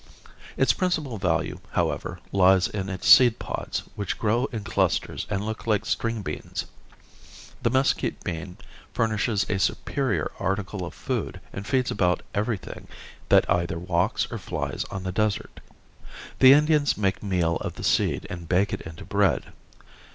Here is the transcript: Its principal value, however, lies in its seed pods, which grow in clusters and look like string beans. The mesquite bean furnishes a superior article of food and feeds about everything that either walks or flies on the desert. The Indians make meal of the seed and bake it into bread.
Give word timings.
Its 0.57 0.73
principal 0.73 1.19
value, 1.19 1.59
however, 1.73 2.17
lies 2.31 2.67
in 2.67 2.89
its 2.89 3.07
seed 3.07 3.37
pods, 3.37 3.83
which 3.95 4.17
grow 4.17 4.45
in 4.45 4.63
clusters 4.63 5.27
and 5.29 5.45
look 5.45 5.67
like 5.67 5.85
string 5.85 6.23
beans. 6.23 6.65
The 7.61 7.69
mesquite 7.69 8.23
bean 8.23 8.57
furnishes 8.95 9.47
a 9.47 9.59
superior 9.59 10.31
article 10.39 10.87
of 10.87 10.95
food 10.95 11.39
and 11.53 11.67
feeds 11.67 11.91
about 11.91 12.23
everything 12.33 12.87
that 13.29 13.47
either 13.47 13.77
walks 13.77 14.27
or 14.31 14.39
flies 14.39 14.85
on 14.89 15.03
the 15.03 15.11
desert. 15.11 15.59
The 16.39 16.51
Indians 16.53 16.97
make 16.97 17.21
meal 17.21 17.57
of 17.57 17.75
the 17.75 17.83
seed 17.83 18.25
and 18.27 18.49
bake 18.49 18.73
it 18.73 18.81
into 18.81 19.05
bread. 19.05 19.53